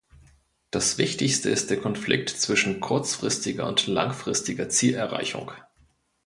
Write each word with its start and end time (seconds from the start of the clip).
Das 0.71 0.97
wichtigste 0.97 1.51
ist 1.51 1.69
der 1.69 1.77
Konflikt 1.79 2.29
zwischen 2.31 2.79
kurzfristiger 2.81 3.67
und 3.67 3.85
langfristiger 3.85 4.67
Zielerreichung. 4.67 5.51